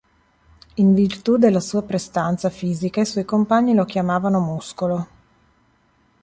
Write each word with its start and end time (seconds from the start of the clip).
In 0.77 0.95
virtù 0.95 1.37
della 1.37 1.59
sua 1.59 1.83
prestanza 1.83 2.49
fisica 2.49 3.01
i 3.01 3.05
suoi 3.05 3.23
compagni 3.23 3.75
lo 3.75 3.85
chiamavano 3.85 4.39
"muscolo". 4.39 5.07